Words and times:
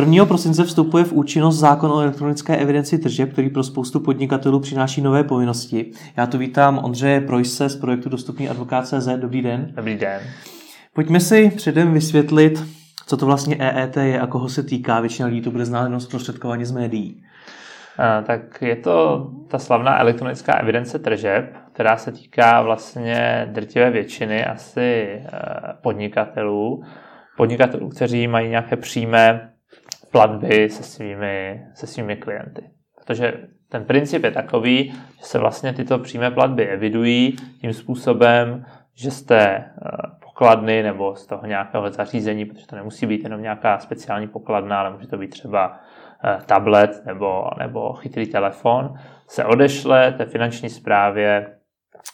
1. 0.00 0.26
prosince 0.26 0.64
vstupuje 0.64 1.04
v 1.04 1.12
účinnost 1.12 1.56
zákon 1.56 1.90
o 1.90 2.00
elektronické 2.00 2.56
evidenci 2.56 2.98
tržeb, 2.98 3.32
který 3.32 3.50
pro 3.50 3.62
spoustu 3.62 4.00
podnikatelů 4.00 4.60
přináší 4.60 5.00
nové 5.00 5.24
povinnosti. 5.24 5.90
Já 6.16 6.26
tu 6.26 6.38
vítám 6.38 6.78
Ondřeje 6.84 7.20
Projse 7.20 7.68
z 7.68 7.76
projektu 7.76 8.08
Dostupný 8.08 8.48
advokát.cz. 8.48 9.08
Dobrý 9.16 9.42
den. 9.42 9.72
Dobrý 9.76 9.96
den. 9.96 10.20
Pojďme 10.92 11.20
si 11.20 11.50
předem 11.56 11.92
vysvětlit, 11.92 12.64
co 13.06 13.16
to 13.16 13.26
vlastně 13.26 13.56
EET 13.56 13.96
je 13.96 14.20
a 14.20 14.26
koho 14.26 14.48
se 14.48 14.62
týká. 14.62 15.00
Většina 15.00 15.28
lidí 15.28 15.40
to 15.40 15.50
bude 15.50 15.64
znát 15.64 15.84
jenom 15.84 16.00
zprostředkovaně 16.00 16.66
z 16.66 16.72
médií. 16.72 17.22
Tak 18.26 18.62
je 18.62 18.76
to 18.76 19.30
ta 19.48 19.58
slavná 19.58 20.00
elektronická 20.00 20.54
evidence 20.54 20.98
tržeb, 20.98 21.56
která 21.72 21.96
se 21.96 22.12
týká 22.12 22.62
vlastně 22.62 23.48
drtivé 23.52 23.90
většiny 23.90 24.44
asi 24.44 24.80
e, 24.80 25.20
podnikatelů. 25.82 26.84
Podnikatelů, 27.36 27.88
kteří 27.88 28.28
mají 28.28 28.48
nějaké 28.48 28.76
přímé 28.76 29.53
platby 30.14 30.70
se 30.70 30.82
svými, 30.82 31.66
se 31.74 31.86
svými 31.86 32.16
klienty. 32.16 32.62
Protože 32.96 33.34
ten 33.68 33.84
princip 33.84 34.24
je 34.24 34.30
takový, 34.30 34.90
že 35.18 35.24
se 35.24 35.38
vlastně 35.38 35.72
tyto 35.72 35.98
přímé 35.98 36.30
platby 36.30 36.66
evidují 36.66 37.36
tím 37.60 37.72
způsobem, 37.72 38.64
že 38.94 39.10
jste 39.10 39.40
e, 39.46 39.72
pokladny 40.20 40.82
nebo 40.82 41.16
z 41.16 41.26
toho 41.26 41.46
nějakého 41.46 41.90
zařízení, 41.90 42.44
protože 42.44 42.66
to 42.66 42.76
nemusí 42.76 43.06
být 43.06 43.22
jenom 43.22 43.42
nějaká 43.42 43.78
speciální 43.78 44.28
pokladna, 44.28 44.80
ale 44.80 44.90
může 44.90 45.08
to 45.08 45.18
být 45.18 45.30
třeba 45.30 45.80
Eh, 46.26 46.38
tablet 46.46 47.06
nebo, 47.06 47.50
nebo 47.58 47.92
chytrý 47.92 48.26
telefon, 48.26 48.94
se 49.26 49.44
odešle 49.44 50.12
té 50.12 50.24
finanční 50.24 50.70
správě 50.70 51.46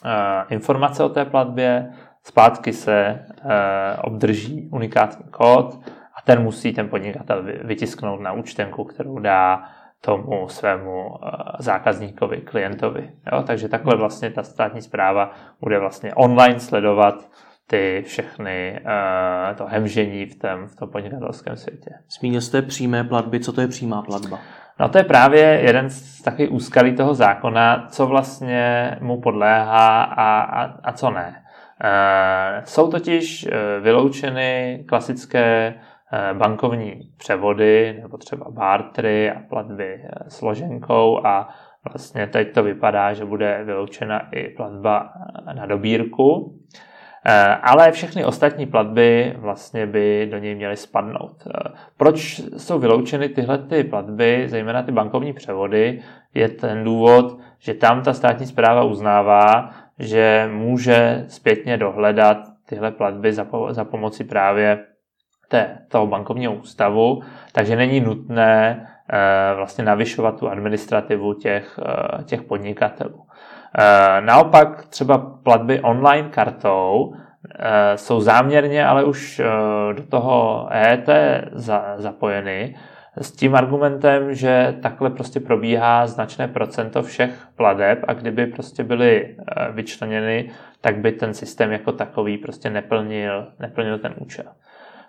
eh, 0.05 0.09
informace 0.49 1.03
o 1.03 1.09
té 1.09 1.25
platbě, 1.25 1.91
zpátky 2.23 2.73
se 2.73 2.95
eh, 2.95 3.97
obdrží 4.01 4.69
unikátní 4.73 5.25
kód 5.31 5.79
a 6.21 6.25
ten 6.25 6.41
musí 6.41 6.73
ten 6.73 6.89
podnikatel 6.89 7.43
vytisknout 7.63 8.21
na 8.21 8.31
účtenku, 8.31 8.83
kterou 8.83 9.19
dá 9.19 9.63
tomu 10.01 10.47
svému 10.47 11.15
zákazníkovi, 11.59 12.37
klientovi. 12.37 13.11
Jo? 13.31 13.43
Takže 13.43 13.69
takhle 13.69 13.97
vlastně 13.97 14.29
ta 14.29 14.43
státní 14.43 14.81
zpráva 14.81 15.31
bude 15.59 15.79
vlastně 15.79 16.13
online 16.13 16.59
sledovat 16.59 17.29
ty 17.67 18.03
všechny, 18.05 18.79
uh, 18.81 19.55
to 19.57 19.65
hemžení 19.65 20.25
v 20.25 20.39
tom, 20.39 20.67
v 20.67 20.75
tom 20.75 20.89
podnikatelském 20.89 21.57
světě. 21.57 21.89
Zmínil 22.19 22.41
jste 22.41 22.61
přímé 22.61 23.03
platby, 23.03 23.39
co 23.39 23.53
to 23.53 23.61
je 23.61 23.67
přímá 23.67 24.01
platba? 24.01 24.39
No 24.79 24.89
to 24.89 24.97
je 24.97 25.03
právě 25.03 25.41
jeden 25.41 25.89
z 25.89 26.21
takových 26.21 26.51
úskalí 26.51 26.95
toho 26.95 27.13
zákona, 27.13 27.87
co 27.89 28.07
vlastně 28.07 28.97
mu 29.01 29.21
podléhá 29.21 30.03
a, 30.03 30.41
a, 30.41 30.63
a 30.83 30.91
co 30.91 31.11
ne. 31.11 31.43
Uh, 31.83 32.63
jsou 32.63 32.91
totiž 32.91 33.47
vyloučeny 33.81 34.83
klasické 34.87 35.73
bankovní 36.33 37.09
převody, 37.17 37.99
nebo 38.01 38.17
třeba 38.17 38.45
bartry 38.49 39.31
a 39.31 39.39
platby 39.49 40.03
složenkou 40.27 41.25
a 41.25 41.49
vlastně 41.91 42.27
teď 42.27 42.53
to 42.53 42.63
vypadá, 42.63 43.13
že 43.13 43.25
bude 43.25 43.61
vyloučena 43.63 44.29
i 44.31 44.49
platba 44.49 45.13
na 45.53 45.65
dobírku. 45.65 46.57
Eh, 47.25 47.55
ale 47.61 47.91
všechny 47.91 48.25
ostatní 48.25 48.65
platby 48.65 49.33
vlastně 49.37 49.85
by 49.85 50.27
do 50.31 50.37
něj 50.37 50.55
měly 50.55 50.77
spadnout. 50.77 51.47
Eh, 51.47 51.69
proč 51.97 52.41
jsou 52.57 52.79
vyloučeny 52.79 53.29
tyhle 53.29 53.57
ty 53.57 53.83
platby, 53.83 54.43
zejména 54.47 54.83
ty 54.83 54.91
bankovní 54.91 55.33
převody, 55.33 56.01
je 56.33 56.49
ten 56.49 56.83
důvod, 56.83 57.37
že 57.59 57.73
tam 57.73 58.03
ta 58.03 58.13
státní 58.13 58.45
zpráva 58.45 58.83
uznává, 58.83 59.69
že 59.99 60.49
může 60.53 61.25
zpětně 61.27 61.77
dohledat 61.77 62.37
tyhle 62.65 62.91
platby 62.91 63.33
za, 63.33 63.45
po, 63.45 63.67
za 63.73 63.85
pomoci 63.85 64.23
právě 64.23 64.85
té, 65.51 65.77
toho 65.87 66.07
bankovního 66.07 66.53
ústavu, 66.53 67.21
takže 67.51 67.75
není 67.75 67.99
nutné 67.99 68.87
e, 69.09 69.55
vlastně 69.55 69.83
navyšovat 69.83 70.39
tu 70.39 70.49
administrativu 70.49 71.33
těch, 71.33 71.79
e, 72.19 72.23
těch 72.23 72.43
podnikatelů. 72.43 73.25
Eh, 73.77 74.21
naopak 74.21 74.85
třeba 74.85 75.17
platby 75.43 75.79
online 75.79 76.29
kartou 76.29 77.13
eh, 77.59 77.97
jsou 77.97 78.21
záměrně 78.21 78.85
ale 78.85 79.03
už 79.03 79.39
eh, 79.39 79.45
do 79.93 80.03
toho 80.03 80.67
EET 80.71 81.09
zapojeny 81.97 82.75
s 83.17 83.31
tím 83.31 83.55
argumentem, 83.55 84.33
že 84.33 84.75
takhle 84.81 85.09
prostě 85.09 85.39
probíhá 85.39 86.07
značné 86.07 86.47
procento 86.47 87.03
všech 87.03 87.47
pladeb 87.55 87.99
a 88.07 88.13
kdyby 88.13 88.45
prostě 88.47 88.83
byly 88.83 89.35
vyčleněny, 89.71 90.51
tak 90.81 90.97
by 90.97 91.11
ten 91.11 91.33
systém 91.33 91.71
jako 91.71 91.91
takový 91.91 92.37
prostě 92.37 92.69
neplnil, 92.69 93.47
neplnil 93.59 93.99
ten 93.99 94.13
účel. 94.17 94.45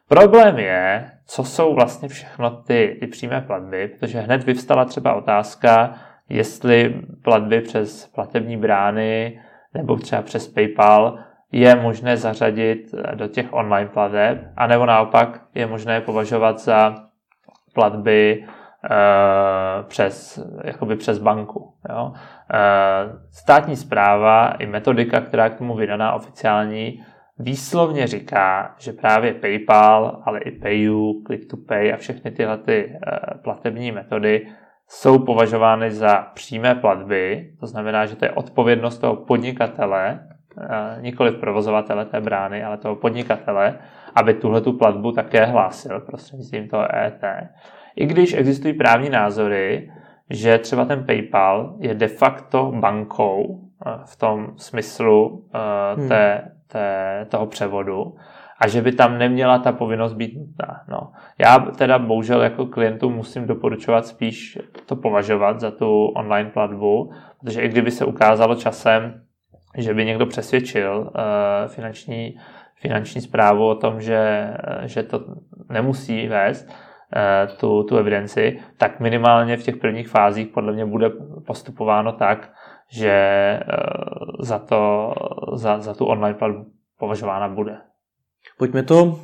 Problém 0.09 0.59
je, 0.59 1.11
co 1.27 1.45
jsou 1.45 1.75
vlastně 1.75 2.09
všechno 2.09 2.51
ty, 2.51 2.97
ty 3.01 3.07
přímé 3.07 3.41
platby, 3.41 3.89
protože 3.89 4.21
hned 4.21 4.45
vyvstala 4.45 4.85
třeba 4.85 5.15
otázka, 5.15 5.95
jestli 6.29 7.03
platby 7.25 7.61
přes 7.61 8.07
platební 8.07 8.57
brány 8.57 9.41
nebo 9.75 9.97
třeba 9.97 10.23
přes 10.23 10.49
PayPal 10.49 11.19
je 11.53 11.75
možné 11.75 12.17
zařadit 12.17 12.95
do 13.15 13.29
těch 13.29 13.53
online 13.53 13.91
plateb, 13.91 14.39
anebo 14.57 14.87
naopak 14.87 15.41
je 15.55 15.67
možné 15.67 16.01
považovat 16.01 16.59
za 16.59 16.95
platby 17.75 18.45
e, 18.45 19.83
přes, 19.83 20.39
jakoby 20.65 20.97
přes 20.97 21.19
banku. 21.19 21.75
Jo? 21.89 22.13
E, 22.15 22.59
státní 23.31 23.77
zpráva 23.77 24.49
i 24.49 24.67
metodika, 24.67 25.21
která 25.21 25.49
k 25.49 25.59
tomu 25.59 25.77
vydaná 25.77 26.13
oficiální, 26.13 27.05
výslovně 27.39 28.07
říká, 28.07 28.75
že 28.79 28.93
právě 28.93 29.35
PayPal, 29.35 30.23
ale 30.25 30.41
i 30.41 30.51
PayU, 30.51 31.23
Click 31.27 31.51
to 31.51 31.57
Pay 31.57 31.93
a 31.93 31.97
všechny 31.97 32.31
tyhle 32.31 32.59
ty, 32.59 32.85
e, 32.85 32.99
platební 33.39 33.93
metody 33.93 34.47
jsou 34.95 35.19
považovány 35.19 35.91
za 35.91 36.31
přímé 36.35 36.75
platby, 36.75 37.53
to 37.61 37.67
znamená, 37.67 38.07
že 38.07 38.17
to 38.17 38.25
je 38.25 38.31
odpovědnost 38.31 38.99
toho 38.99 39.17
podnikatele, 39.17 40.21
eh, 40.21 41.03
nikoli 41.03 41.31
provozovatele 41.31 42.05
té 42.05 42.21
brány, 42.21 42.65
ale 42.65 42.77
toho 42.77 42.97
podnikatele, 42.97 43.79
aby 44.15 44.35
tuhle 44.35 44.61
tu 44.61 44.73
platbu 44.73 45.13
také 45.13 45.45
hlásil 45.45 46.01
prostřednictvím 46.01 46.69
toho 46.69 46.97
ET. 46.97 47.49
I 47.97 48.07
když 48.07 48.35
existují 48.35 48.75
právní 48.75 49.11
názory, 49.11 49.93
že 50.31 50.59
třeba 50.59 50.85
ten 50.85 51.05
PayPal 51.07 51.77
je 51.79 51.95
de 51.95 52.09
facto 52.09 52.73
bankou 52.81 53.61
eh, 53.61 53.72
v 54.05 54.17
tom 54.17 54.47
smyslu 54.57 55.45
eh, 55.55 56.01
hmm. 56.01 56.09
té, 56.09 56.53
té, 56.67 57.27
toho 57.31 57.47
převodu, 57.47 58.15
a 58.63 58.69
že 58.69 58.83
by 58.83 58.93
tam 58.93 59.19
neměla 59.19 59.59
ta 59.59 59.73
povinnost 59.73 60.13
být 60.13 60.37
nutná. 60.37 60.81
No. 60.89 61.13
Já 61.39 61.59
teda 61.59 61.99
bohužel 61.99 62.43
jako 62.43 62.67
klientu 62.67 63.11
musím 63.11 63.47
doporučovat 63.47 64.07
spíš 64.07 64.59
to 64.87 64.97
považovat 64.97 65.61
za 65.61 65.71
tu 65.71 66.07
online 66.07 66.51
platbu, 66.51 67.13
protože 67.41 67.63
i 67.63 67.69
kdyby 67.69 67.91
se 67.91 68.05
ukázalo 68.05 68.55
časem, 68.55 69.23
že 69.79 69.95
by 69.95 70.05
někdo 70.05 70.27
přesvědčil 70.27 71.01
uh, 71.01 71.11
finanční, 71.69 72.39
finanční 72.81 73.21
zprávu 73.21 73.69
o 73.69 73.75
tom, 73.75 74.01
že, 74.01 74.51
uh, 74.81 74.85
že 74.85 75.03
to 75.03 75.25
nemusí 75.71 76.29
vést, 76.29 76.69
uh, 76.69 77.57
tu, 77.57 77.83
tu 77.83 77.97
evidenci, 77.97 78.59
tak 78.77 79.01
minimálně 79.01 79.57
v 79.57 79.63
těch 79.63 79.77
prvních 79.77 80.09
fázích 80.09 80.49
podle 80.49 80.73
mě 80.73 80.87
bude 80.87 81.11
postupováno 81.47 82.13
tak, 82.13 82.53
že 82.93 83.15
uh, 83.61 84.45
za, 84.45 84.59
to, 84.59 85.13
za, 85.55 85.81
za 85.81 85.95
tu 85.95 86.05
online 86.05 86.39
platbu 86.39 86.67
považována 86.99 87.49
bude. 87.49 87.77
Pojďme 88.59 88.83
to 88.83 89.21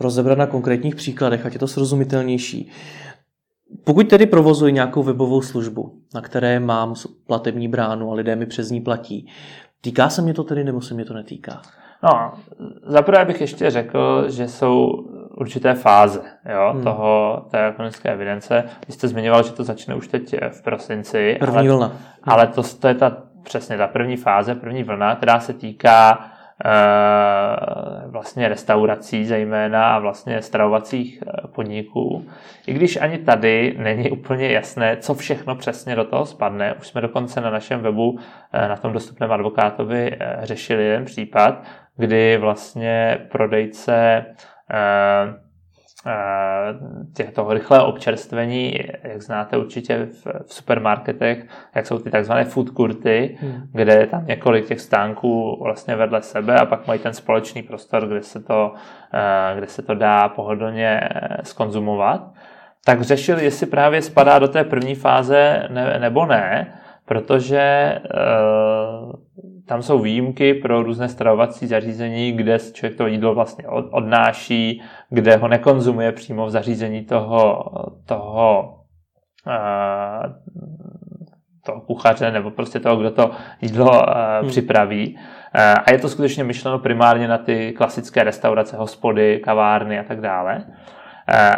rozebrat 0.00 0.38
na 0.38 0.46
konkrétních 0.46 0.94
příkladech, 0.94 1.46
ať 1.46 1.52
je 1.52 1.58
to 1.58 1.68
srozumitelnější. 1.68 2.70
Pokud 3.84 4.08
tedy 4.08 4.26
provozuji 4.26 4.72
nějakou 4.72 5.02
webovou 5.02 5.42
službu, 5.42 6.02
na 6.14 6.20
které 6.20 6.60
mám 6.60 6.94
platební 7.26 7.68
bránu 7.68 8.10
a 8.10 8.14
lidé 8.14 8.36
mi 8.36 8.46
přes 8.46 8.70
ní 8.70 8.80
platí, 8.80 9.28
týká 9.80 10.08
se 10.08 10.22
mě 10.22 10.34
to 10.34 10.44
tedy 10.44 10.64
nebo 10.64 10.80
se 10.80 10.94
mě 10.94 11.04
to 11.04 11.14
netýká? 11.14 11.62
No, 12.02 12.32
zaprvé 12.86 13.24
bych 13.24 13.40
ještě 13.40 13.70
řekl, 13.70 14.30
že 14.30 14.48
jsou 14.48 14.90
určité 15.40 15.74
fáze 15.74 16.22
jo, 16.54 16.70
hmm. 16.72 16.82
toho, 16.82 17.42
té 17.50 17.58
elektronické 17.58 18.12
evidence. 18.12 18.64
Vy 18.86 18.92
jste 18.92 19.08
zmiňoval, 19.08 19.42
že 19.42 19.52
to 19.52 19.64
začne 19.64 19.94
už 19.94 20.08
teď 20.08 20.34
v 20.50 20.62
prosinci. 20.62 21.36
První 21.40 21.56
ale, 21.56 21.68
vlna. 21.68 21.92
Ale 22.24 22.46
to, 22.46 22.62
to 22.62 22.88
je 22.88 22.94
ta, 22.94 23.16
přesně 23.42 23.76
ta 23.76 23.86
první 23.86 24.16
fáze, 24.16 24.54
první 24.54 24.82
vlna, 24.82 25.16
která 25.16 25.40
se 25.40 25.52
týká 25.52 26.18
Eh, 26.64 28.06
vlastně 28.06 28.48
restaurací 28.48 29.24
zejména 29.24 29.94
a 29.94 29.98
vlastně 29.98 30.42
stravovacích 30.42 31.22
eh, 31.22 31.48
podniků. 31.48 32.26
I 32.66 32.72
když 32.72 32.96
ani 32.96 33.18
tady 33.18 33.74
není 33.78 34.10
úplně 34.10 34.52
jasné, 34.52 34.96
co 34.96 35.14
všechno 35.14 35.56
přesně 35.56 35.96
do 35.96 36.04
toho 36.04 36.26
spadne. 36.26 36.74
Už 36.74 36.88
jsme 36.88 37.00
dokonce 37.00 37.40
na 37.40 37.50
našem 37.50 37.80
webu, 37.80 38.18
eh, 38.52 38.68
na 38.68 38.76
tom 38.76 38.92
dostupném 38.92 39.32
advokátovi, 39.32 40.18
řešili 40.42 40.84
jeden 40.84 41.04
případ, 41.04 41.62
kdy 41.96 42.38
vlastně 42.38 43.18
prodejce 43.30 44.24
toho 47.32 47.54
rychlého 47.54 47.86
občerstvení, 47.86 48.74
jak 49.02 49.22
znáte 49.22 49.56
určitě 49.56 50.06
v, 50.06 50.26
v 50.46 50.54
supermarketech, 50.54 51.46
jak 51.74 51.86
jsou 51.86 51.98
ty 51.98 52.10
takzvané 52.10 52.44
food 52.44 52.68
courty, 52.76 53.38
hmm. 53.40 53.62
kde 53.72 53.94
je 53.94 54.06
tam 54.06 54.26
několik 54.26 54.66
těch 54.66 54.80
stánků 54.80 55.60
vlastně 55.62 55.96
vedle 55.96 56.22
sebe 56.22 56.58
a 56.58 56.66
pak 56.66 56.86
mají 56.86 57.00
ten 57.00 57.14
společný 57.14 57.62
prostor, 57.62 58.06
kde 58.06 58.22
se 58.22 58.40
to, 58.40 58.74
kde 59.56 59.66
se 59.66 59.82
to 59.82 59.94
dá 59.94 60.28
pohodlně 60.28 61.00
skonzumovat. 61.42 62.20
tak 62.84 63.02
řešil, 63.02 63.38
jestli 63.38 63.66
právě 63.66 64.02
spadá 64.02 64.38
do 64.38 64.48
té 64.48 64.64
první 64.64 64.94
fáze 64.94 65.68
ne, 65.70 65.98
nebo 65.98 66.26
ne, 66.26 66.74
protože 67.08 67.58
e, 67.58 68.00
tam 69.68 69.82
jsou 69.82 69.98
výjimky 69.98 70.54
pro 70.54 70.82
různé 70.82 71.08
stravovací 71.08 71.66
zařízení, 71.66 72.32
kde 72.32 72.58
člověk 72.72 72.98
to 72.98 73.06
jídlo 73.06 73.34
vlastně 73.34 73.68
odnáší, 73.68 74.82
kde 75.10 75.36
ho 75.36 75.48
nekonzumuje 75.48 76.12
přímo 76.12 76.46
v 76.46 76.50
zařízení 76.50 77.04
toho, 77.04 77.64
toho, 78.06 78.74
eh, 79.48 80.28
toho 81.66 81.80
kuchaře 81.80 82.30
nebo 82.30 82.50
prostě 82.50 82.80
toho, 82.80 82.96
kdo 82.96 83.10
to 83.10 83.30
jídlo 83.62 84.10
eh, 84.10 84.40
hmm. 84.40 84.48
připraví. 84.48 85.18
Eh, 85.54 85.74
a 85.74 85.92
je 85.92 85.98
to 85.98 86.08
skutečně 86.08 86.44
myšleno 86.44 86.78
primárně 86.78 87.28
na 87.28 87.38
ty 87.38 87.72
klasické 87.72 88.24
restaurace, 88.24 88.76
hospody, 88.76 89.40
kavárny 89.44 89.98
a 89.98 90.02
tak 90.02 90.20
dále. 90.20 90.64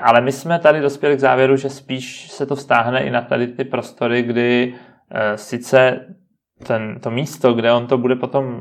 Ale 0.03 0.21
my 0.21 0.33
jsme 0.33 0.59
tady 0.59 0.81
dospěli 0.81 1.17
k 1.17 1.21
závěru, 1.21 1.57
že 1.57 1.71
spíš 1.71 2.31
se 2.31 2.47
to 2.47 2.57
vztáhne 2.57 3.01
i 3.01 3.11
na 3.11 3.21
tady 3.21 3.47
ty 3.47 3.65
prostory, 3.65 4.23
kdy 4.23 4.75
sice 5.35 6.01
ten, 6.67 7.01
to 7.01 7.11
místo, 7.11 7.53
kde 7.53 7.73
on 7.73 7.87
to 7.87 7.99
bude 7.99 8.17
potom 8.17 8.45
uh, 8.47 8.61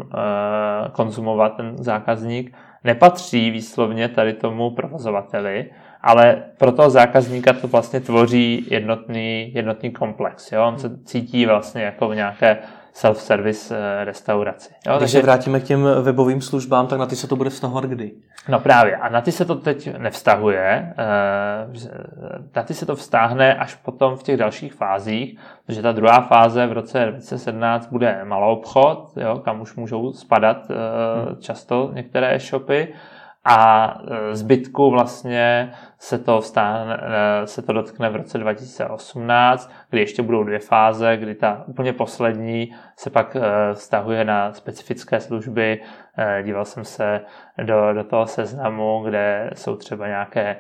konzumovat, 0.92 1.58
ten 1.58 1.78
zákazník, 1.78 2.56
nepatří 2.84 3.52
výslovně 3.52 4.10
tady 4.10 4.34
tomu 4.34 4.72
provozovateli, 4.72 5.72
ale 6.02 6.44
pro 6.58 6.72
toho 6.72 6.90
zákazníka 6.90 7.54
to 7.54 7.68
vlastně 7.68 8.00
tvoří 8.00 8.68
jednotný, 8.70 9.54
jednotný 9.54 9.92
komplex. 9.92 10.52
Jo? 10.52 10.66
On 10.68 10.78
se 10.78 10.98
cítí 11.04 11.46
vlastně 11.46 11.82
jako 11.82 12.10
v 12.10 12.16
nějaké 12.16 12.58
self-service 13.00 13.76
eh, 13.78 14.06
restauraci. 14.06 14.70
Jo? 14.88 14.94
Když 14.94 15.00
Takže, 15.00 15.18
se 15.18 15.22
vrátíme 15.22 15.60
k 15.60 15.64
těm 15.64 15.84
webovým 16.02 16.42
službám, 16.42 16.88
tak 16.88 17.00
na 17.00 17.06
ty 17.06 17.16
se 17.16 17.28
to 17.28 17.36
bude 17.36 17.50
vztahovat 17.50 17.84
kdy? 17.84 18.12
No 18.48 18.60
právě. 18.60 18.98
A 18.98 19.10
na 19.10 19.22
ty 19.22 19.32
se 19.32 19.46
to 19.46 19.56
teď 19.56 19.98
nevztahuje. 19.98 20.94
Eh, 20.98 21.08
na 22.56 22.64
ty 22.64 22.74
se 22.74 22.86
to 22.86 22.96
vztáhne 22.96 23.56
až 23.56 23.76
potom 23.76 24.16
v 24.16 24.24
těch 24.24 24.38
dalších 24.38 24.74
fázích, 24.74 25.40
protože 25.66 25.82
ta 25.82 25.92
druhá 25.92 26.22
fáze 26.22 26.68
v 26.68 26.72
roce 26.72 27.06
2017 27.06 27.88
bude 27.88 28.22
malou 28.24 28.54
obchod, 28.54 29.12
jo, 29.16 29.42
kam 29.46 29.62
už 29.62 29.76
můžou 29.76 30.14
spadat 30.14 30.58
eh, 30.70 30.76
hmm. 31.30 31.42
často 31.42 31.92
některé 31.94 32.36
e-shopy 32.36 32.94
a 33.46 33.98
e, 34.08 34.36
zbytku 34.36 34.92
vlastně 34.92 35.74
se 36.00 36.20
to, 36.20 36.42
vstáhne, 36.42 37.00
e, 37.44 37.48
se 37.48 37.62
to 37.62 37.74
dotkne 37.74 38.10
v 38.10 38.16
roce 38.16 38.38
2018, 38.38 39.72
kdy 39.90 40.00
ještě 40.00 40.22
budou 40.22 40.44
dvě 40.44 40.60
fáze, 40.60 41.18
kdy 41.18 41.36
ta 41.36 41.64
úplně 41.68 41.94
poslední 41.94 42.76
se 42.96 43.10
pak 43.10 43.36
e, 43.36 43.74
vztahuje 43.74 44.26
na 44.26 44.54
specifické 44.54 45.20
služby. 45.20 45.82
Díval 46.44 46.66
jsem 46.66 46.86
se 46.86 47.22
do, 47.64 47.94
do 47.94 48.04
toho 48.04 48.28
seznamu, 48.28 49.04
kde 49.06 49.50
jsou 49.54 49.76
třeba 49.76 50.08
nějaké 50.08 50.56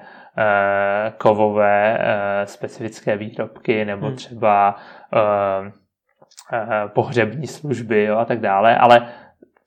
kovové 1.17 1.99
specifické 2.43 3.17
výrobky 3.17 3.85
nebo 3.85 4.07
hmm. 4.07 4.15
třeba 4.15 4.75
pohřební 6.87 7.47
služby 7.47 8.03
jo, 8.03 8.17
a 8.17 8.25
tak 8.25 8.39
dále, 8.39 8.77
ale 8.77 9.07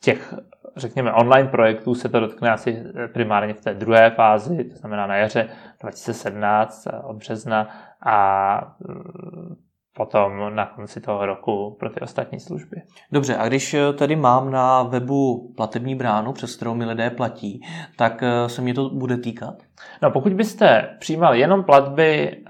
těch 0.01 0.35
řekněme, 0.77 1.13
online 1.13 1.49
projektů 1.49 1.95
se 1.95 2.09
to 2.09 2.21
dotkne 2.21 2.51
asi 2.51 2.85
primárně 3.13 3.55
v 3.55 3.61
té 3.61 3.75
druhé 3.75 4.11
fázi, 4.11 4.65
to 4.65 4.77
znamená 4.77 5.07
na 5.07 5.17
jaře 5.17 5.49
2017 5.81 6.87
eh, 6.87 6.91
od 7.03 7.17
března 7.17 7.69
a 8.07 8.75
mm, 8.89 9.55
potom 9.97 10.55
na 10.55 10.67
konci 10.67 11.01
toho 11.01 11.27
roku 11.27 11.77
pro 11.81 11.91
ty 11.91 12.01
ostatní 12.01 12.41
služby. 12.41 12.77
Dobře, 13.13 13.37
a 13.37 13.49
když 13.49 13.75
eh, 13.75 13.93
tedy 13.93 14.17
mám 14.17 14.51
na 14.51 14.83
webu 14.83 15.53
platební 15.57 15.95
bránu, 15.95 16.33
přes 16.33 16.57
kterou 16.57 16.75
mi 16.75 16.85
lidé 16.85 17.11
platí, 17.11 17.61
tak 17.97 18.23
eh, 18.23 18.49
se 18.49 18.63
mě 18.63 18.75
to 18.75 18.91
bude 18.91 19.17
týkat? 19.17 19.55
No 20.03 20.11
pokud 20.11 20.33
byste 20.33 20.97
přijímali 20.99 21.41
jenom 21.41 21.65
platby 21.65 22.43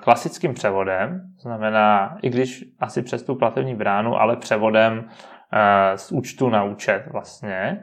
klasickým 0.00 0.54
převodem, 0.54 1.20
znamená, 1.40 2.18
i 2.22 2.30
když 2.30 2.64
asi 2.80 3.02
přes 3.02 3.22
tu 3.22 3.34
platební 3.34 3.74
bránu, 3.74 4.20
ale 4.20 4.36
převodem 4.36 5.08
z 5.96 6.12
účtu 6.12 6.48
na 6.48 6.64
účet 6.64 7.02
vlastně, 7.12 7.80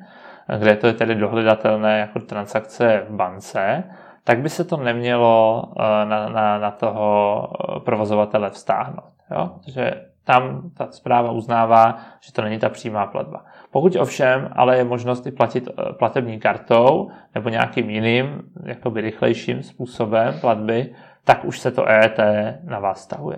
kde 0.60 0.76
to 0.76 0.88
je 0.88 0.94
tedy 0.94 1.16
dohledatelné 1.16 2.00
jako 2.00 2.20
transakce 2.20 3.06
v 3.10 3.14
bance, 3.14 3.84
tak 4.24 4.40
by 4.40 4.50
se 4.50 4.64
to 4.64 4.78
nemělo 4.78 5.64
na, 6.04 6.30
na, 6.30 6.60
na 6.60 6.72
toho 6.72 7.50
provozovatele 7.86 8.50
vztáhnout. 8.50 9.14
Jo? 9.32 9.52
Protože 9.54 9.92
tam 10.24 10.70
ta 10.78 10.92
zpráva 10.92 11.32
uznává, 11.32 11.98
že 12.22 12.34
to 12.34 12.42
není 12.42 12.60
ta 12.60 12.70
přímá 12.70 13.06
platba. 13.06 13.46
Pokud 13.72 13.96
ovšem, 13.96 14.50
ale 14.56 14.78
je 14.78 14.84
možnost 14.84 15.28
i 15.28 15.32
platit 15.32 15.70
platební 16.00 16.40
kartou 16.40 17.10
nebo 17.36 17.50
nějakým 17.50 17.90
jiným, 17.90 18.42
jakoby 18.64 19.02
rychlejším 19.02 19.64
způsobem 19.64 20.40
platby, 20.42 20.96
tak 21.24 21.46
už 21.46 21.60
se 21.60 21.72
to 21.72 21.90
EET 21.90 22.20
na 22.64 22.80
vás 22.80 23.02
stahuje. 23.02 23.38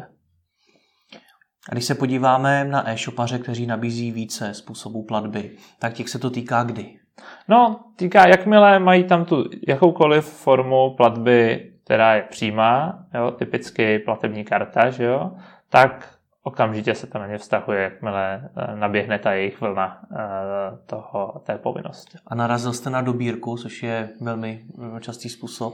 A 1.70 1.74
když 1.74 1.86
se 1.86 1.96
podíváme 1.96 2.66
na 2.66 2.90
e-shopaře, 2.90 3.40
kteří 3.40 3.66
nabízí 3.66 4.12
více 4.12 4.54
způsobů 4.54 5.04
platby, 5.04 5.52
tak 5.80 5.94
těch 5.94 6.10
se 6.10 6.20
to 6.20 6.30
týká 6.30 6.64
kdy? 6.64 7.00
No, 7.48 7.80
týká, 7.96 8.28
jakmile 8.28 8.80
mají 8.80 9.04
tam 9.04 9.26
tu 9.26 9.50
jakoukoliv 9.68 10.26
formu 10.26 10.94
platby, 10.98 11.72
která 11.84 12.16
je 12.16 12.22
přímá, 12.22 13.00
jo, 13.14 13.32
typicky 13.32 14.00
platební 14.00 14.44
karta, 14.44 14.90
že 14.90 15.04
jo, 15.04 15.32
tak 15.70 16.18
okamžitě 16.44 16.96
se 16.96 17.08
to 17.08 17.20
na 17.20 17.28
ně 17.28 17.38
vztahuje, 17.38 17.82
jakmile 17.82 18.50
eh, 18.58 18.76
naběhne 18.76 19.20
ta 19.20 19.34
jejich 19.34 19.62
vlna 19.62 20.02
eh, 20.12 20.18
toho, 20.86 21.42
té 21.46 21.58
povinnosti. 21.58 22.18
A 22.28 22.36
narazil 22.36 22.74
jste 22.74 22.90
na 22.90 23.02
dobírku, 23.02 23.58
což 23.58 23.84
je 23.84 24.10
velmi 24.22 24.66
častý 25.00 25.30
způsob. 25.30 25.74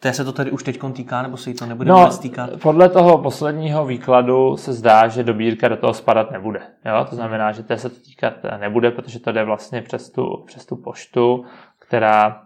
Té 0.00 0.12
se 0.12 0.24
to 0.24 0.32
tedy 0.32 0.50
už 0.50 0.62
teď 0.62 0.80
týká, 0.92 1.22
nebo 1.22 1.36
se 1.36 1.50
jí 1.50 1.56
to 1.56 1.66
nebude 1.66 1.90
no, 1.90 1.98
vůbec 1.98 2.18
týkat? 2.18 2.50
Podle 2.62 2.88
toho 2.88 3.18
posledního 3.18 3.86
výkladu 3.86 4.56
se 4.56 4.72
zdá, 4.72 5.08
že 5.08 5.24
dobírka 5.24 5.68
do 5.68 5.76
toho 5.76 5.94
spadat 5.94 6.30
nebude. 6.30 6.60
Jo? 6.84 7.06
To 7.10 7.16
znamená, 7.16 7.52
že 7.52 7.62
té 7.62 7.78
se 7.78 7.90
to 7.90 8.00
týkat 8.00 8.34
nebude, 8.60 8.90
protože 8.90 9.18
to 9.18 9.32
jde 9.32 9.44
vlastně 9.44 9.82
přes 9.82 10.10
tu, 10.10 10.44
přes 10.46 10.66
tu 10.66 10.76
poštu, 10.76 11.44
která 11.78 12.44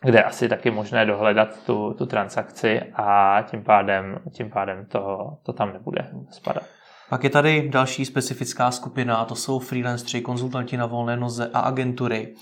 kde 0.00 0.22
asi 0.22 0.48
taky 0.48 0.70
možné 0.70 1.06
dohledat 1.06 1.64
tu, 1.66 1.94
tu 1.98 2.06
transakci 2.06 2.80
a 2.94 3.38
tím 3.50 3.64
pádem, 3.64 4.18
tím 4.32 4.50
pádem 4.50 4.86
to, 4.86 5.32
to 5.42 5.52
tam 5.52 5.72
nebude 5.72 6.10
spadat. 6.30 6.62
Pak 7.08 7.24
je 7.24 7.30
tady 7.30 7.68
další 7.68 8.04
specifická 8.04 8.70
skupina, 8.70 9.16
a 9.16 9.24
to 9.24 9.34
jsou 9.34 9.58
freelanceri, 9.58 10.22
konzultanti 10.22 10.76
na 10.76 10.86
volné 10.86 11.16
noze 11.16 11.50
a 11.54 11.60
agentury. 11.60 12.34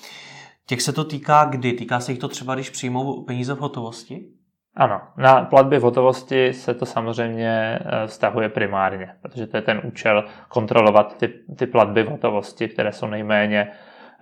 Těch 0.67 0.83
se 0.83 0.93
to 0.93 1.05
týká 1.05 1.45
kdy? 1.45 1.73
Týká 1.73 2.01
se 2.01 2.13
jich 2.13 2.19
to 2.19 2.29
třeba, 2.29 2.55
když 2.55 2.71
přijmou 2.71 3.23
peníze 3.23 3.55
v 3.55 3.59
hotovosti? 3.59 4.29
Ano, 4.77 5.01
na 5.17 5.45
platby 5.45 5.79
v 5.79 5.83
hotovosti 5.83 6.53
se 6.53 6.75
to 6.75 6.87
samozřejmě 6.87 7.79
eh, 7.81 8.07
vztahuje 8.07 8.49
primárně, 8.49 9.11
protože 9.23 9.47
to 9.47 9.57
je 9.57 9.63
ten 9.63 9.81
účel 9.85 10.25
kontrolovat 10.49 11.17
ty, 11.17 11.29
ty 11.57 11.67
platby 11.67 12.03
v 12.03 12.09
hotovosti, 12.09 12.69
které 12.69 12.93
jsou 12.93 13.07
nejméně 13.07 13.69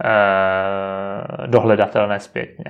eh, 0.04 1.46
dohledatelné 1.46 2.20
zpětně. 2.20 2.64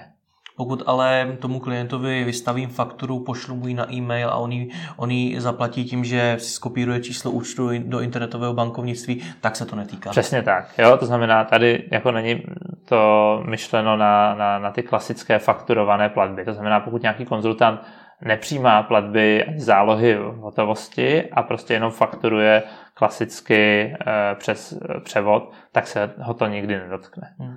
Pokud 0.57 0.83
ale 0.87 1.37
tomu 1.41 1.61
klientovi 1.61 2.25
vystavím 2.25 2.69
fakturu, 2.69 3.25
pošlu 3.25 3.57
mu 3.57 3.69
ji 3.69 3.75
na 3.75 3.93
e-mail 3.93 4.29
a 4.29 4.35
on 4.35 4.53
ji, 4.53 4.71
on 4.97 5.11
ji 5.11 5.41
zaplatí 5.41 5.85
tím, 5.85 6.05
že 6.05 6.37
si 6.39 6.51
skopíruje 6.51 7.01
číslo 7.01 7.31
účtu 7.31 7.71
do 7.79 8.01
internetového 8.01 8.55
bankovnictví, 8.55 9.23
tak 9.41 9.57
se 9.57 9.67
to 9.67 9.77
netýká. 9.77 10.11
Přesně 10.11 10.43
tak. 10.43 10.75
Jo? 10.79 10.97
To 10.97 11.07
znamená, 11.07 11.45
tady 11.45 11.89
jako 11.91 12.13
není 12.13 12.43
to 12.89 13.43
myšleno 13.47 13.97
na, 13.97 14.35
na, 14.35 14.59
na 14.59 14.71
ty 14.71 14.83
klasické 14.83 15.39
fakturované 15.39 16.09
platby. 16.09 16.45
To 16.45 16.53
znamená, 16.53 16.81
pokud 16.81 17.03
nějaký 17.03 17.25
konzultant 17.25 17.81
nepřijímá 18.21 18.83
platby 18.83 19.45
ani 19.45 19.61
zálohy 19.61 20.15
v 20.15 20.37
hotovosti 20.37 21.31
a 21.31 21.43
prostě 21.43 21.75
jenom 21.75 21.91
fakturuje 21.91 22.63
klasicky 22.95 23.83
e, 24.07 24.35
přes 24.35 24.79
převod, 25.05 25.53
tak 25.73 25.87
se 25.87 26.15
ho 26.19 26.35
to 26.35 26.47
nikdy 26.47 26.79
nedotkne. 26.79 27.35
Hmm. 27.39 27.57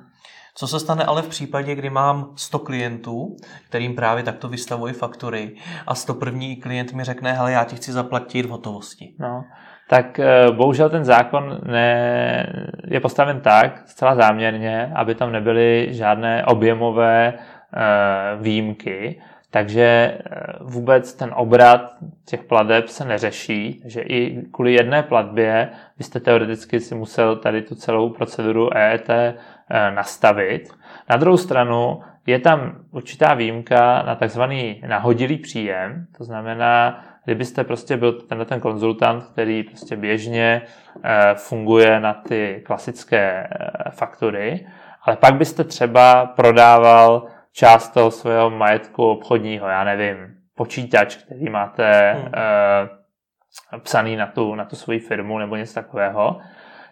Co 0.55 0.67
se 0.67 0.79
stane 0.79 1.05
ale 1.05 1.21
v 1.21 1.27
případě, 1.27 1.75
kdy 1.75 1.89
mám 1.89 2.33
100 2.35 2.59
klientů, 2.59 3.35
kterým 3.69 3.95
právě 3.95 4.23
takto 4.23 4.49
vystavuji 4.49 4.93
faktury 4.93 5.55
a 5.87 5.95
101. 5.95 6.41
klient 6.61 6.93
mi 6.93 7.03
řekne, 7.03 7.33
hele, 7.33 7.51
já 7.51 7.63
ti 7.63 7.75
chci 7.75 7.91
zaplatit 7.91 8.45
v 8.45 8.49
hotovosti. 8.49 9.15
No, 9.19 9.43
tak 9.87 10.19
eh, 10.19 10.51
bohužel 10.51 10.89
ten 10.89 11.05
zákon 11.05 11.59
ne, 11.63 12.53
je 12.87 12.99
postaven 12.99 13.41
tak, 13.41 13.81
zcela 13.85 14.15
záměrně, 14.15 14.91
aby 14.95 15.15
tam 15.15 15.31
nebyly 15.31 15.87
žádné 15.89 16.45
objemové 16.45 17.33
eh, 17.33 17.79
výjimky, 18.41 19.21
takže 19.51 19.83
eh, 19.83 20.19
vůbec 20.61 21.13
ten 21.13 21.31
obrat 21.35 21.81
těch 22.25 22.43
plateb 22.43 22.87
se 22.87 23.05
neřeší, 23.05 23.81
že 23.85 24.01
i 24.01 24.41
kvůli 24.51 24.73
jedné 24.73 25.03
platbě 25.03 25.69
byste 25.97 26.19
teoreticky 26.19 26.79
si 26.79 26.95
musel 26.95 27.35
tady 27.35 27.61
tu 27.61 27.75
celou 27.75 28.09
proceduru 28.09 28.77
EET 28.77 29.09
nastavit. 29.95 30.69
Na 31.09 31.17
druhou 31.17 31.37
stranu 31.37 31.99
je 32.25 32.39
tam 32.39 32.75
určitá 32.91 33.33
výjimka 33.33 34.01
na 34.01 34.15
takzvaný 34.15 34.81
nahodilý 34.87 35.37
příjem, 35.37 36.05
to 36.17 36.23
znamená, 36.23 37.03
kdybyste 37.27 37.63
prostě 37.63 37.97
byl 37.97 38.21
tenhle 38.21 38.45
ten 38.45 38.59
konzultant, 38.59 39.23
který 39.23 39.63
prostě 39.63 39.95
běžně 39.95 40.61
eh, 41.03 41.33
funguje 41.35 41.99
na 41.99 42.13
ty 42.13 42.61
klasické 42.65 43.47
eh, 43.51 43.91
faktury, 43.91 44.67
ale 45.03 45.15
pak 45.15 45.35
byste 45.35 45.63
třeba 45.63 46.25
prodával 46.25 47.27
část 47.51 47.89
toho 47.89 48.11
svého 48.11 48.49
majetku 48.49 49.03
obchodního, 49.03 49.67
já 49.67 49.83
nevím, 49.83 50.17
počítač, 50.55 51.15
který 51.15 51.49
máte 51.49 52.13
Hmm. 52.13 52.23
uh, 53.73 53.79
psaný 53.79 54.15
na 54.15 54.27
tu, 54.27 54.55
na 54.55 54.65
tu 54.65 54.75
svoji 54.75 54.99
firmu 54.99 55.37
nebo 55.37 55.55
něco 55.55 55.73
takového, 55.73 56.39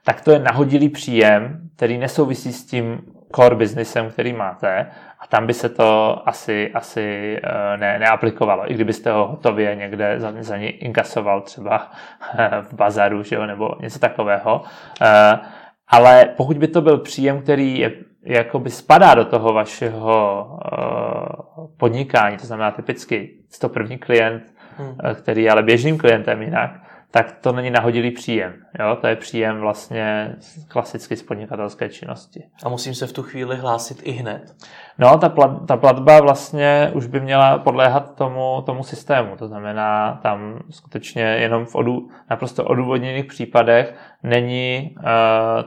tak 0.06 0.22
to 0.22 0.32
je 0.32 0.40
nahodilý 0.40 0.90
příjem, 0.90 1.70
který 1.76 1.98
nesouvisí 1.98 2.54
s 2.54 2.66
tím 2.66 3.02
core 3.36 3.56
businessem, 3.56 4.10
který 4.10 4.34
máte 4.34 4.88
a 5.20 5.28
tam 5.28 5.48
by 5.48 5.54
se 5.54 5.70
to 5.70 6.22
asi, 6.30 6.72
asi 6.74 7.38
eh, 7.44 7.78
ne, 7.78 8.00
neaplikovalo, 8.00 8.72
i 8.72 8.74
kdybyste 8.74 9.12
ho 9.12 9.28
hotově 9.28 9.76
někde 9.76 10.20
za, 10.20 10.34
za 10.40 10.58
ní 10.58 10.68
inkasoval 10.68 11.42
třeba 11.42 11.92
eh, 12.38 12.50
v 12.62 12.74
bazaru 12.74 13.24
že 13.24 13.36
jo, 13.36 13.46
nebo 13.46 13.76
něco 13.82 14.00
takového. 14.00 14.62
Eh, 15.02 15.40
Ale 15.88 16.26
pokud 16.38 16.58
by 16.58 16.68
to 16.68 16.82
byl 16.82 16.98
příjem, 16.98 17.42
který 17.42 17.80
je, 17.80 17.92
jakoby 18.24 18.70
spadá 18.70 19.16
do 19.16 19.26
toho 19.26 19.54
vašeho 19.54 20.48
podnikání, 21.78 22.38
to 22.38 22.48
znamená 22.48 22.72
typicky 22.72 23.30
to 23.62 23.70
první 23.70 23.98
klient, 23.98 24.56
Hmm. 24.78 24.98
který 25.14 25.44
je 25.44 25.52
ale 25.52 25.64
běžným 25.64 25.98
klientem 25.98 26.42
jinak, 26.42 26.72
tak 27.16 27.32
to 27.42 27.52
není 27.52 27.70
nahodilý 27.70 28.12
příjem. 28.12 28.54
Jo? 28.80 28.98
To 29.02 29.08
je 29.08 29.16
příjem 29.16 29.60
vlastně 29.60 30.36
klasicky 30.68 31.16
z 31.16 31.24
podnikatelské 31.24 31.90
činnosti. 31.90 32.44
A 32.64 32.70
musím 32.70 32.96
se 32.96 33.08
v 33.08 33.14
tu 33.14 33.24
chvíli 33.24 33.58
hlásit 33.58 34.00
i 34.04 34.12
hned. 34.12 34.56
No, 34.98 35.18
ta, 35.18 35.30
plat, 35.30 35.66
ta 35.68 35.78
platba 35.78 36.22
vlastně 36.22 36.92
už 36.94 37.08
by 37.08 37.20
měla 37.20 37.58
podléhat 37.58 38.16
tomu, 38.16 38.62
tomu 38.66 38.84
systému. 38.84 39.36
To 39.36 39.48
znamená, 39.48 40.20
tam 40.24 40.60
skutečně 40.70 41.22
jenom 41.22 41.66
v 41.66 41.76
odů, 41.76 42.10
naprosto 42.30 42.66
odůvodněných 42.66 43.26
případech 43.26 43.94
není 44.24 44.96
uh, 44.98 45.04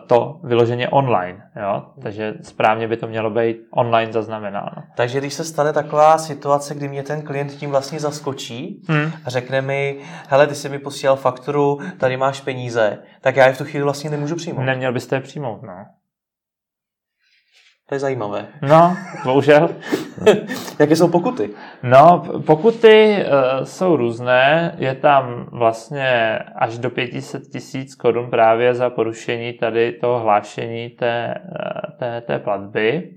to 0.07 0.41
vyloženě 0.43 0.89
online. 0.89 1.43
Jo? 1.63 1.83
Takže 2.03 2.35
správně 2.43 2.89
by 2.89 2.97
to 2.97 3.07
mělo 3.07 3.31
být 3.31 3.57
online 3.71 4.13
zaznamenáno. 4.13 4.83
Takže 4.97 5.19
když 5.19 5.35
se 5.35 5.45
stane 5.45 5.73
taková 5.73 6.19
situace, 6.19 6.75
kdy 6.75 6.89
mě 6.89 7.03
ten 7.03 7.23
klient 7.23 7.53
tím 7.53 7.71
vlastně 7.71 8.01
zaskočí 8.01 8.83
Hmm. 8.89 9.13
a 9.25 9.31
řekne 9.31 9.63
mi, 9.63 9.99
hele, 10.29 10.47
ty 10.47 10.55
jsi 10.55 10.69
mi 10.69 10.79
posílal 10.79 11.17
fakturu, 11.39 11.79
tady 11.99 12.17
máš 12.17 12.41
peníze, 12.41 12.99
tak 13.21 13.37
já 13.37 13.47
je 13.47 13.53
v 13.53 13.59
tu 13.59 13.65
chvíli 13.65 13.85
vlastně 13.85 14.11
nemůžu 14.11 14.37
přijmout. 14.37 14.63
Neměl 14.63 14.93
byste 14.93 15.17
je 15.17 15.21
přijmout, 15.21 15.63
no. 15.63 15.87
To 17.89 17.95
je 17.95 17.99
zajímavé. 17.99 18.47
No, 18.63 18.97
bohužel. 19.25 19.69
Jaké 20.79 20.97
jsou 20.97 21.09
pokuty? 21.09 21.51
No, 21.83 22.23
pokuty 22.47 23.17
uh, 23.17 23.65
jsou 23.65 23.97
různé. 23.97 24.75
Je 24.79 24.95
tam 24.95 25.49
vlastně 25.53 26.39
až 26.39 26.79
do 26.79 26.91
500 26.91 27.43
tisíc 27.53 27.95
korun 27.95 28.31
právě 28.31 28.75
za 28.75 28.91
porušení 28.91 29.53
tady 29.53 29.93
toho 29.93 30.21
hlášení 30.21 30.91
té, 30.91 31.35
eh, 31.35 31.93
té, 31.99 32.21
té 32.21 32.39
platby. 32.39 33.11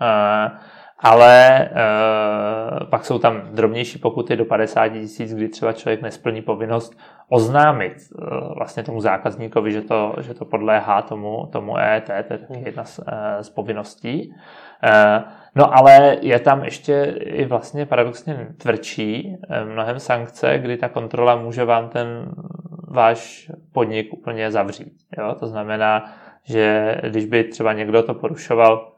Uh, 0.00 0.58
ale 1.00 1.68
uh, 1.70 2.86
pak 2.86 3.04
jsou 3.04 3.18
tam 3.18 3.42
drobnější 3.52 3.98
pokuty 3.98 4.36
do 4.36 4.44
50 4.44 4.88
tisíc, 4.88 5.34
kdy 5.34 5.48
třeba 5.48 5.72
člověk 5.72 6.02
nesplní 6.02 6.42
povinnost 6.42 6.98
oznámit 7.28 7.94
uh, 8.12 8.54
vlastně 8.56 8.82
tomu 8.82 9.00
zákazníkovi, 9.00 9.72
že 9.72 9.82
to, 9.82 10.14
že 10.20 10.34
to 10.34 10.44
podléhá 10.44 11.02
tomu, 11.02 11.48
tomu 11.52 11.78
EET, 11.78 12.04
to 12.04 12.12
je 12.12 12.38
taky 12.38 12.62
jedna 12.64 12.84
z, 12.84 12.98
uh, 12.98 13.04
z 13.40 13.50
povinností. 13.50 14.34
Uh, 14.84 15.22
No 15.54 15.78
ale 15.78 16.16
je 16.20 16.40
tam 16.40 16.64
ještě 16.64 17.14
i 17.18 17.44
vlastně 17.44 17.86
paradoxně 17.86 18.46
tvrdší 18.56 19.36
eh, 19.48 19.64
mnohem 19.64 20.00
sankce, 20.00 20.58
kdy 20.58 20.76
ta 20.76 20.88
kontrola 20.88 21.36
může 21.36 21.64
vám 21.64 21.88
ten 21.88 22.06
váš 22.88 23.50
podnik 23.72 24.12
úplně 24.12 24.50
zavřít. 24.50 24.92
Jo? 25.18 25.34
To 25.38 25.46
znamená, 25.46 26.12
že 26.44 26.96
když 27.08 27.26
by 27.26 27.44
třeba 27.44 27.72
někdo 27.72 28.02
to 28.02 28.14
porušoval 28.14 28.92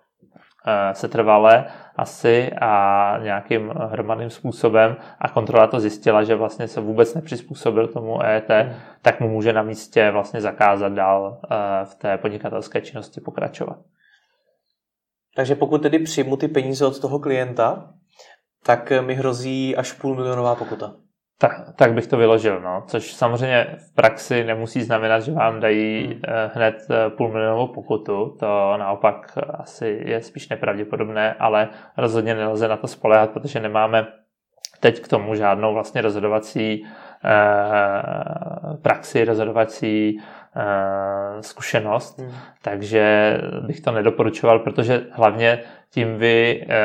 setrvale 0.92 1.64
asi 1.96 2.52
a 2.60 3.14
nějakým 3.22 3.68
hromadným 3.68 4.30
způsobem 4.30 4.96
a 5.18 5.28
kontrola 5.28 5.66
to 5.66 5.80
zjistila, 5.80 6.24
že 6.24 6.34
vlastně 6.34 6.68
se 6.68 6.80
vůbec 6.80 7.14
nepřizpůsobil 7.14 7.88
tomu 7.88 8.22
EET, 8.22 8.50
Hmm. 8.50 8.74
tak 9.02 9.20
mu 9.20 9.28
může 9.28 9.52
na 9.52 9.62
místě 9.62 10.10
vlastně 10.10 10.40
zakázat 10.40 10.92
dál 10.92 11.40
eh, 11.44 11.56
v 11.84 11.94
té 11.94 12.18
podnikatelské 12.18 12.80
činnosti 12.80 13.20
pokračovat. 13.20 13.78
Takže 15.36 15.54
pokud 15.54 15.82
tedy 15.82 15.98
přijmu 15.98 16.36
ty 16.36 16.48
peníze 16.48 16.86
od 16.86 17.00
toho 17.00 17.18
klienta, 17.18 17.94
tak 18.64 18.92
mi 19.00 19.14
hrozí 19.14 19.76
až 19.76 19.92
půl 19.92 20.14
milionová 20.14 20.54
pokuta. 20.54 20.94
Tak, 21.38 21.52
tak 21.76 21.92
bych 21.92 22.06
to 22.06 22.16
vyložil, 22.16 22.60
no. 22.60 22.82
Což 22.86 23.12
samozřejmě 23.12 23.66
v 23.78 23.94
praxi 23.94 24.44
nemusí 24.44 24.82
znamenat, 24.82 25.20
že 25.20 25.32
vám 25.32 25.60
dají 25.60 26.04
Hmm. 26.04 26.20
eh, 26.28 26.50
hned 26.54 26.76
eh, 26.90 27.10
půl 27.10 27.32
milionovou 27.32 27.66
pokutu. 27.66 28.36
To 28.40 28.76
naopak 28.76 29.38
asi 29.54 30.02
je 30.04 30.22
spíš 30.22 30.48
nepravděpodobné, 30.48 31.34
ale 31.34 31.68
rozhodně 31.96 32.34
nelze 32.34 32.68
na 32.68 32.76
to 32.76 32.86
spolehat, 32.86 33.30
protože 33.30 33.60
nemáme 33.60 34.06
teď 34.82 35.00
k 35.00 35.08
tomu 35.08 35.34
žádnou 35.34 35.74
vlastně 35.74 36.00
rozhodovací 36.00 36.86
eh, 37.24 38.76
praxi, 38.82 39.24
rozhodovací 39.24 40.18
eh, 40.56 41.42
zkušenost. 41.42 42.18
Hmm. 42.18 42.32
Takže 42.62 43.36
bych 43.66 43.80
to 43.80 43.92
nedoporučoval, 43.92 44.58
protože 44.58 45.00
hlavně 45.12 45.58
tím 45.90 46.16
vy 46.16 46.66
eh, 46.68 46.76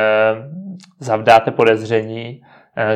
zavdáte 0.99 1.51
podezření, 1.51 2.41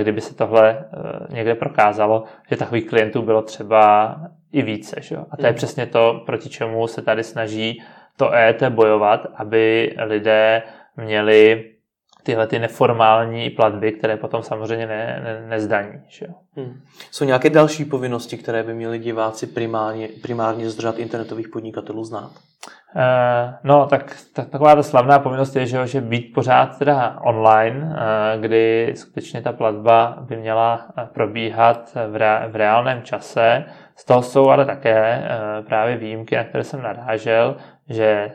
kdyby 0.01 0.21
se 0.21 0.35
tohle 0.35 0.69
eh, 0.79 1.33
někde 1.33 1.55
prokázalo, 1.55 2.23
že 2.49 2.57
takových 2.57 2.87
klientů 2.89 3.21
bylo 3.21 3.41
třeba 3.41 4.15
i 4.51 4.61
více. 4.61 4.95
Že? 5.01 5.17
A 5.31 5.37
to 5.37 5.45
je 5.45 5.51
Mhm. 5.51 5.55
přesně 5.57 5.85
to, 5.85 6.23
proti 6.25 6.49
čemu 6.49 6.87
se 6.87 7.01
tady 7.01 7.23
snaží 7.23 7.83
to 8.17 8.33
EET 8.33 8.63
bojovat, 8.63 9.27
aby 9.35 9.93
lidé 10.05 10.63
měli 10.97 11.71
tyhle 12.23 12.47
ty 12.47 12.59
neformální 12.59 13.49
platby, 13.49 13.91
které 13.91 14.17
potom 14.17 14.43
samozřejmě 14.43 14.87
ne, 14.87 15.21
ne, 15.23 15.47
nezdaní. 15.47 16.01
Že? 16.07 16.27
Hmm. 16.55 16.81
Jsou 17.11 17.25
nějaké 17.25 17.49
další 17.49 17.85
povinnosti, 17.85 18.37
které 18.37 18.63
by 18.63 18.73
měli 18.73 18.99
diváci 18.99 19.47
primárně, 19.47 20.09
primárně 20.21 20.69
z 20.69 20.93
internetových 20.97 21.49
podnikatelů 21.49 22.03
znát? 22.03 22.31
Eh, 22.95 23.53
No, 23.63 23.85
tak, 23.85 24.15
tak 24.33 24.49
taková 24.49 24.75
ta 24.75 24.83
slavná 24.83 25.19
povinnost 25.19 25.55
je, 25.55 25.65
že, 25.65 25.77
jo, 25.77 25.85
že 25.85 26.01
být 26.01 26.33
pořád 26.33 26.79
teda 26.79 27.19
online, 27.21 27.95
eh, 27.95 28.37
kdy 28.39 28.93
skutečně 28.95 29.41
ta 29.41 29.51
platba 29.51 30.17
by 30.21 30.37
měla 30.37 30.85
eh, 30.97 31.07
probíhat 31.13 31.97
v, 32.11 32.15
rea, 32.15 32.47
v 32.47 32.55
reálném 32.55 33.01
čase. 33.01 33.65
Z 33.95 34.05
toho 34.05 34.21
jsou 34.21 34.49
ale 34.49 34.65
také 34.65 35.23
právě 35.67 35.97
výjimky, 35.97 36.35
na 36.35 36.43
které 36.43 36.63
jsem 36.63 36.81
narážel, 36.81 37.55
že 37.89 38.31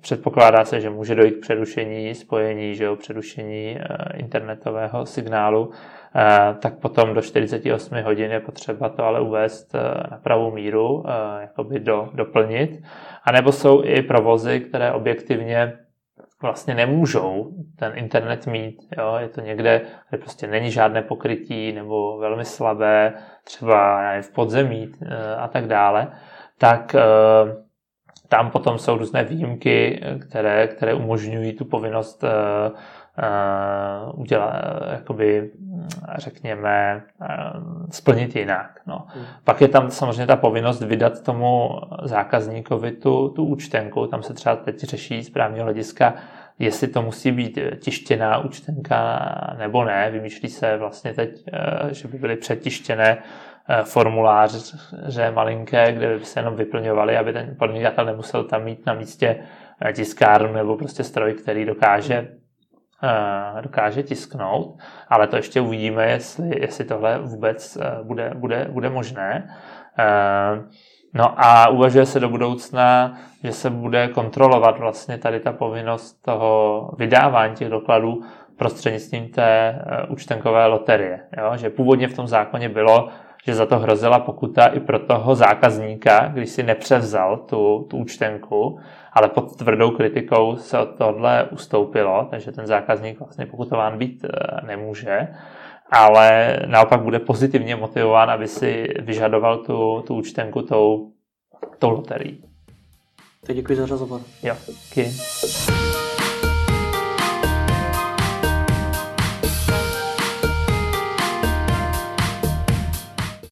předpokládá 0.00 0.64
se, 0.64 0.80
že 0.80 0.90
může 0.90 1.14
dojít 1.14 1.32
k 1.36 1.40
přerušení 1.40 2.14
spojení, 2.14 2.74
že 2.74 2.84
jo, 2.84 2.96
přerušení 2.96 3.78
internetového 4.14 5.06
signálu, 5.06 5.70
tak 6.58 6.78
potom 6.78 7.14
do 7.14 7.22
48 7.22 8.02
hodin 8.02 8.30
je 8.30 8.40
potřeba 8.40 8.88
to 8.88 9.04
ale 9.04 9.20
uvést 9.20 9.74
eh, 9.74 9.78
na 10.10 10.16
pravou 10.16 10.50
míru, 10.50 11.04
eh, 11.06 11.40
jakoby 11.40 11.80
do, 11.80 12.08
doplnit. 12.14 12.82
A 13.24 13.32
nebo 13.32 13.52
jsou 13.52 13.84
i 13.84 14.02
provozy, 14.02 14.60
které 14.60 14.92
objektivně 14.92 15.78
vlastně 16.42 16.74
nemůžou 16.74 17.52
ten 17.78 17.92
internet 17.94 18.46
mít. 18.46 18.76
Jo? 18.98 19.16
Je 19.18 19.28
to 19.28 19.40
někde, 19.40 19.80
kde 20.08 20.18
prostě 20.18 20.46
není 20.46 20.70
žádné 20.70 21.02
pokrytí 21.02 21.72
nebo 21.72 22.18
velmi 22.18 22.44
slabé, 22.44 23.12
třeba 23.44 24.00
v 24.20 24.32
podzemí 24.32 24.92
eh, 25.02 25.36
a 25.36 25.48
tak 25.48 25.66
dále, 25.66 26.12
tak 26.58 26.94
eh, 26.94 27.00
tam 28.28 28.50
potom 28.50 28.78
jsou 28.78 28.96
různé 28.96 29.24
výjimky, 29.24 30.00
které, 30.28 30.66
které 30.68 30.94
umožňují 30.94 31.52
tu 31.52 31.64
povinnost 31.64 32.24
eh, 33.18 33.60
eh, 34.00 34.12
udělat, 34.14 34.54
eh, 34.54 34.92
jakoby, 34.92 35.50
řekněme, 36.18 37.02
eh, 37.22 37.26
splnit 37.90 38.36
jinak. 38.36 38.80
No. 38.86 39.06
Hmm. 39.06 39.24
Pak 39.44 39.60
je 39.60 39.68
tam 39.68 39.90
samozřejmě 39.90 40.26
ta 40.26 40.36
povinnost 40.36 40.82
vydat 40.82 41.22
tomu 41.22 41.70
zákazníkovi 42.02 42.92
tu, 42.92 43.28
tu 43.28 43.44
účtenku. 43.44 44.06
Tam 44.06 44.22
se 44.22 44.34
třeba 44.34 44.56
teď 44.56 44.78
řeší 44.80 45.22
z 45.22 45.30
právního 45.30 45.64
hlediska, 45.64 46.14
jestli 46.58 46.88
to 46.88 47.02
musí 47.02 47.32
být 47.32 47.58
tištěná 47.78 48.38
účtenka 48.38 49.20
nebo 49.58 49.84
ne. 49.84 50.10
Vymýšlí 50.10 50.48
se 50.48 50.76
vlastně 50.76 51.14
teď, 51.14 51.44
že 51.90 52.08
by 52.08 52.18
byly 52.18 52.36
přetištěné 52.36 53.18
formuláře 53.84 55.30
malinké, 55.34 55.92
kde 55.92 56.18
by 56.18 56.24
se 56.24 56.40
jenom 56.40 56.56
vyplňovaly, 56.56 57.16
aby 57.16 57.32
ten 57.32 57.56
podnikatel 57.58 58.04
nemusel 58.04 58.44
tam 58.44 58.64
mít 58.64 58.86
na 58.86 58.94
místě 58.94 59.36
tiskárnu 59.92 60.52
nebo 60.52 60.76
prostě 60.76 61.04
stroj, 61.04 61.34
který 61.34 61.64
dokáže 61.64 62.14
eh, 62.14 62.39
dokáže 63.60 64.02
tisknout, 64.02 64.78
ale 65.08 65.26
to 65.26 65.36
ještě 65.36 65.60
uvidíme, 65.60 66.10
jestli, 66.10 66.60
jestli 66.60 66.84
tohle 66.84 67.18
vůbec 67.18 67.76
eh, 67.76 67.98
bude, 68.02 68.32
bude, 68.34 68.66
bude 68.70 68.90
možné. 68.90 69.56
Eh, 69.98 70.62
No 71.14 71.34
a 71.36 71.68
uvažuje 71.68 72.06
se 72.06 72.20
do 72.20 72.28
budoucna, 72.28 73.14
že 73.44 73.52
se 73.52 73.70
bude 73.70 74.08
kontrolovat 74.08 74.78
vlastně 74.78 75.18
tady 75.18 75.40
ta 75.40 75.52
povinnost 75.52 76.22
toho 76.22 76.90
vydávání 76.98 77.54
těch 77.54 77.68
dokladů 77.68 78.22
prostřednictvím 78.56 79.28
té 79.28 79.68
eh, 79.68 80.06
účtenkové 80.08 80.66
loterie. 80.66 81.20
Jo? 81.38 81.56
Že 81.56 81.70
původně 81.70 82.08
v 82.08 82.16
tom 82.16 82.26
zákoně 82.26 82.68
bylo, 82.68 83.08
že 83.44 83.54
za 83.54 83.66
to 83.66 83.78
hrozila 83.78 84.18
pokuta 84.18 84.66
i 84.66 84.80
pro 84.80 84.98
toho 84.98 85.34
zákazníka, 85.34 86.28
když 86.28 86.50
si 86.50 86.62
nepřevzal 86.62 87.36
tu, 87.36 87.86
tu 87.90 87.96
účtenku, 87.96 88.78
ale 89.12 89.28
pod 89.28 89.56
tvrdou 89.56 89.90
kritikou 89.90 90.56
se 90.56 90.78
od 90.78 90.98
tohle 90.98 91.48
ustoupilo, 91.50 92.26
takže 92.30 92.52
ten 92.52 92.66
zákazník 92.66 93.18
vlastně 93.18 93.46
pokutován 93.46 93.98
být 93.98 94.24
eh, 94.24 94.66
nemůže. 94.66 95.28
ale 95.92 96.58
naopak 96.66 97.02
bude 97.02 97.18
pozitivně 97.18 97.76
motivován, 97.76 98.30
aby 98.30 98.48
si 98.48 98.88
vyžadoval 99.00 99.58
tu, 99.58 100.04
tu 100.06 100.14
účtenku 100.14 100.62
tou, 100.62 101.10
tou 101.78 101.90
loterií. 101.90 102.44
Teď 103.46 103.56
děkuji 103.56 103.76
za 103.76 103.86
rozhovor. 103.86 104.20
Jo, 104.42 104.56
díky. 104.66 105.10